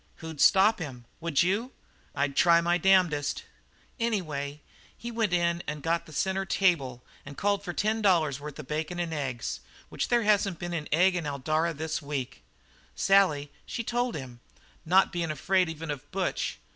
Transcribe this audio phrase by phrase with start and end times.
[0.15, 1.05] "Who'd stop him?
[1.19, 1.73] Would you?"
[2.15, 3.43] "I'd try my damnedest."
[3.99, 4.59] "Anyway, in
[4.97, 8.99] he went and got the centre table and called for ten dollars' worth of bacon
[8.99, 9.59] and eggs
[9.89, 12.41] which there hasn't been an egg in Eldara this week.
[12.95, 14.39] Sally, she told him,
[14.85, 16.57] not being afraid even of Butch.